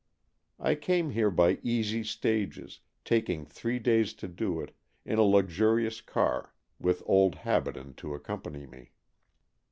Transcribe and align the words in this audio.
I 0.59 0.73
came 0.73 1.11
here 1.11 1.29
by 1.29 1.59
easy 1.61 2.03
stages, 2.03 2.79
taking 3.05 3.45
three 3.45 3.77
days 3.77 4.15
to 4.15 4.27
do 4.27 4.59
it, 4.59 4.75
in 5.05 5.19
a 5.19 5.21
luxurious 5.23 6.01
car 6.01 6.55
with 6.79 7.03
old 7.05 7.35
Habaden 7.45 7.93
to 7.97 8.15
accompany 8.15 8.65
me. 8.65 8.93